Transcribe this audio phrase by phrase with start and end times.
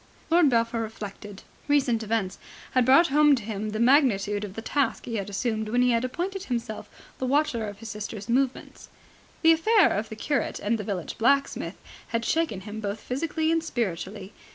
[0.31, 1.43] Lord Belpher reflected.
[1.67, 2.39] Recent events
[2.71, 5.91] had brought home to him the magnitude of the task he had assumed when he
[5.91, 6.89] had appointed himself
[7.19, 8.89] the watcher of his sister's movements.
[9.43, 11.77] The affair of the curate and the village blacksmith
[12.07, 14.33] had shaken him both physically and spiritually.